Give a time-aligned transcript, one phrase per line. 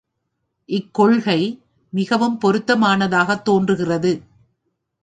[0.69, 1.63] இக்கொள்கை
[1.93, 4.11] மிகவும் பொருத்தமானதாகத் தோன்றுகிறது.